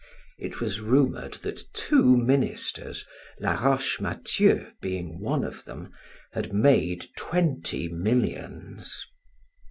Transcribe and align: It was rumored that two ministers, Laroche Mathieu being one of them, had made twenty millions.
It 0.39 0.59
was 0.59 0.81
rumored 0.81 1.33
that 1.43 1.61
two 1.73 2.17
ministers, 2.17 3.05
Laroche 3.39 3.99
Mathieu 3.99 4.71
being 4.81 5.19
one 5.19 5.43
of 5.43 5.63
them, 5.65 5.93
had 6.33 6.51
made 6.53 7.05
twenty 7.15 7.87
millions. 7.87 9.05